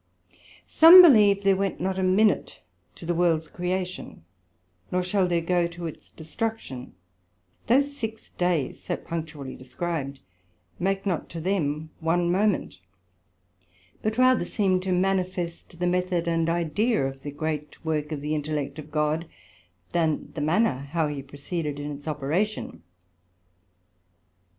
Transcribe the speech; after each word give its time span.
Some 0.65 1.03
believe 1.03 1.43
there 1.43 1.55
went 1.55 1.79
not 1.79 1.99
a 1.99 2.01
minute 2.01 2.59
to 2.95 3.05
the 3.05 3.13
Worlds 3.13 3.47
creation, 3.47 4.25
nor 4.91 5.03
shall 5.03 5.27
there 5.27 5.41
go 5.41 5.67
to 5.67 5.85
its 5.85 6.09
destruction; 6.09 6.95
those 7.67 7.95
six 7.95 8.29
days, 8.31 8.81
so 8.81 8.97
punctually 8.97 9.55
described, 9.55 10.19
make 10.79 11.05
not 11.05 11.29
to 11.29 11.39
them 11.39 11.91
one 11.99 12.31
moment, 12.31 12.79
but 14.01 14.17
rather 14.17 14.43
seem 14.43 14.79
to 14.79 14.91
manifest 14.91 15.77
the 15.77 15.85
method 15.85 16.27
and 16.27 16.49
Idea 16.49 17.05
of 17.05 17.21
the 17.21 17.29
great 17.29 17.85
work 17.85 18.11
of 18.11 18.21
the 18.21 18.33
intellect 18.33 18.79
of 18.79 18.89
God, 18.89 19.27
than 19.91 20.31
the 20.33 20.41
manner 20.41 20.89
how 20.93 21.09
he 21.09 21.21
proceeded 21.21 21.79
in 21.79 21.91
its 21.91 22.07
operation. 22.07 22.81